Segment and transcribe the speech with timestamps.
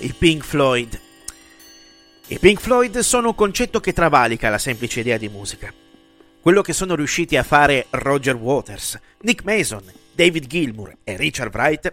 [0.00, 0.98] i Pink Floyd.
[2.28, 5.72] I Pink Floyd sono un concetto che travalica la semplice idea di musica.
[6.40, 9.82] Quello che sono riusciti a fare Roger Waters, Nick Mason,
[10.14, 11.92] David Gilmour e Richard Wright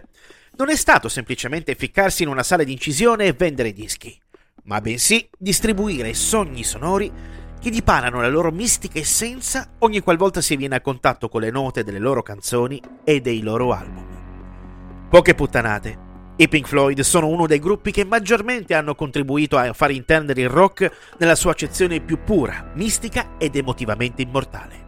[0.56, 4.18] non è stato semplicemente ficcarsi in una sala di incisione e vendere dischi,
[4.64, 7.12] ma bensì distribuire sogni sonori
[7.60, 11.84] che dipanano la loro mistica essenza ogni qualvolta si viene a contatto con le note
[11.84, 15.08] delle loro canzoni e dei loro album.
[15.10, 16.07] Poche puttanate.
[16.40, 20.48] I Pink Floyd sono uno dei gruppi che maggiormente hanno contribuito a far intendere il
[20.48, 24.84] rock nella sua accezione più pura, mistica ed emotivamente immortale.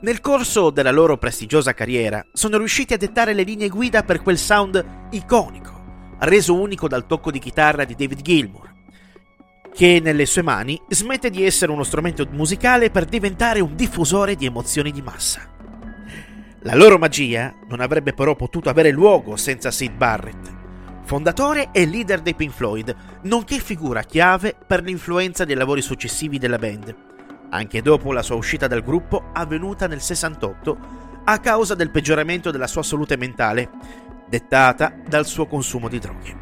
[0.00, 4.36] Nel corso della loro prestigiosa carriera sono riusciti a dettare le linee guida per quel
[4.36, 8.74] sound iconico, reso unico dal tocco di chitarra di David Gilmour,
[9.72, 14.46] che nelle sue mani smette di essere uno strumento musicale per diventare un diffusore di
[14.46, 15.54] emozioni di massa.
[16.62, 20.57] La loro magia non avrebbe però potuto avere luogo senza Sid Barrett,
[21.08, 26.58] fondatore e leader dei Pink Floyd, nonché figura chiave per l'influenza dei lavori successivi della
[26.58, 26.94] band,
[27.48, 30.78] anche dopo la sua uscita dal gruppo avvenuta nel 68
[31.24, 33.70] a causa del peggioramento della sua salute mentale,
[34.28, 36.36] dettata dal suo consumo di droghe.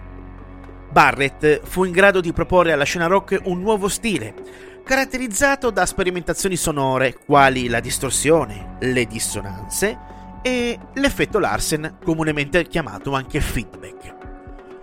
[0.90, 4.34] Barrett fu in grado di proporre alla scena rock un nuovo stile,
[4.82, 9.96] caratterizzato da sperimentazioni sonore quali la distorsione, le dissonanze
[10.42, 13.85] e l'effetto Larsen, comunemente chiamato anche feedback.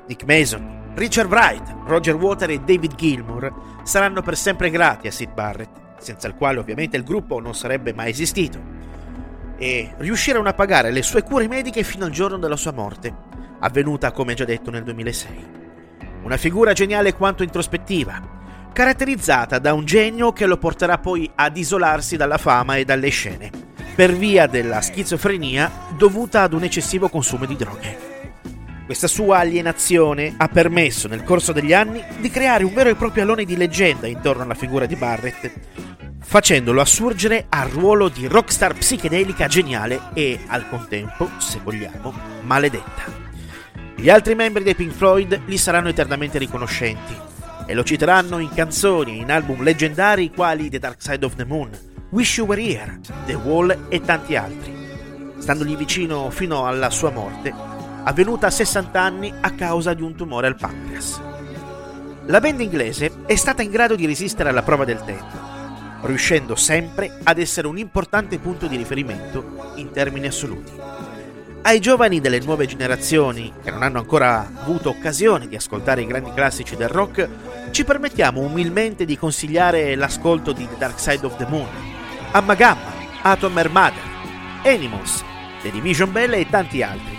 [0.07, 5.33] Nick Mason, Richard Wright, Roger Water e David Gilmour saranno per sempre grati a Sid
[5.33, 8.59] Barrett, senza il quale ovviamente il gruppo non sarebbe mai esistito,
[9.57, 13.15] e riuscirono a pagare le sue cure mediche fino al giorno della sua morte,
[13.59, 15.61] avvenuta come già detto nel 2006.
[16.23, 18.21] Una figura geniale quanto introspettiva,
[18.73, 23.49] caratterizzata da un genio che lo porterà poi ad isolarsi dalla fama e dalle scene,
[23.95, 28.12] per via della schizofrenia dovuta ad un eccessivo consumo di droghe.
[28.85, 33.23] Questa sua alienazione ha permesso nel corso degli anni di creare un vero e proprio
[33.23, 35.51] alone di leggenda intorno alla figura di Barrett,
[36.19, 43.03] facendolo assurgere al ruolo di rockstar psichedelica geniale e, al contempo, se vogliamo, maledetta.
[43.95, 47.15] Gli altri membri dei Pink Floyd gli saranno eternamente riconoscenti
[47.65, 51.45] e lo citeranno in canzoni e in album leggendari quali The Dark Side of the
[51.45, 51.69] Moon,
[52.09, 54.75] Wish You Were Here, The Wall e tanti altri,
[55.37, 57.72] standogli vicino fino alla sua morte,
[58.03, 61.21] avvenuta a 60 anni a causa di un tumore al pancreas.
[62.25, 65.37] La band inglese è stata in grado di resistere alla prova del tempo,
[66.03, 70.71] riuscendo sempre ad essere un importante punto di riferimento in termini assoluti.
[71.65, 76.33] Ai giovani delle nuove generazioni, che non hanno ancora avuto occasione di ascoltare i grandi
[76.33, 77.29] classici del rock,
[77.71, 81.67] ci permettiamo umilmente di consigliare l'ascolto di The Dark Side of the Moon,
[82.31, 82.91] Amagamma,
[83.21, 83.93] Atom Mother,
[84.65, 85.23] Animals,
[85.61, 87.17] The Division Bell e tanti altri,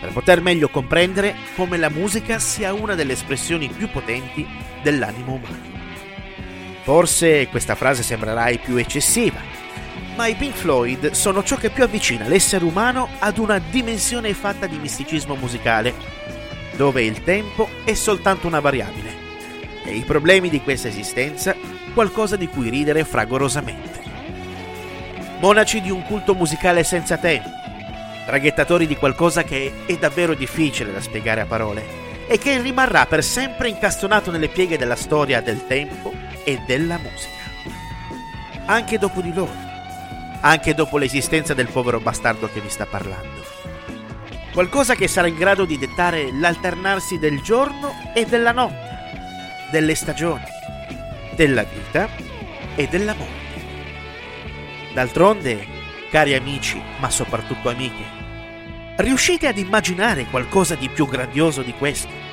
[0.00, 4.46] per poter meglio comprendere come la musica sia una delle espressioni più potenti
[4.82, 5.76] dell'animo umano.
[6.82, 9.40] Forse questa frase sembrerà più eccessiva,
[10.16, 14.66] ma i Pink Floyd sono ciò che più avvicina l'essere umano ad una dimensione fatta
[14.66, 15.92] di misticismo musicale,
[16.76, 19.26] dove il tempo è soltanto una variabile
[19.84, 21.54] e i problemi di questa esistenza
[21.94, 24.06] qualcosa di cui ridere fragorosamente.
[25.40, 27.57] Monaci di un culto musicale senza tempo,
[28.28, 33.24] traghettatori di qualcosa che è davvero difficile da spiegare a parole e che rimarrà per
[33.24, 36.12] sempre incastonato nelle pieghe della storia del tempo
[36.44, 37.36] e della musica.
[38.66, 39.66] Anche dopo di loro
[40.40, 43.42] anche dopo l'esistenza del povero bastardo che vi sta parlando.
[44.52, 49.00] Qualcosa che sarà in grado di dettare l'alternarsi del giorno e della notte,
[49.70, 50.44] delle stagioni,
[51.34, 52.08] della vita
[52.74, 53.36] e della morte.
[54.92, 55.77] D'altronde,
[56.10, 58.04] cari amici, ma soprattutto amiche,
[58.96, 62.27] riuscite ad immaginare qualcosa di più grandioso di questo?